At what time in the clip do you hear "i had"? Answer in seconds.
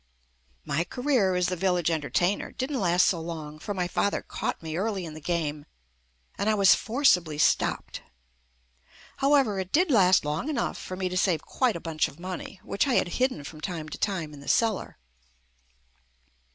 12.87-13.09